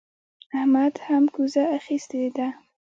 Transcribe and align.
احمد 0.57 0.93
هم 1.07 1.23
کوزه 1.35 1.63
اخيستې 1.77 2.21
ده. 2.37 2.47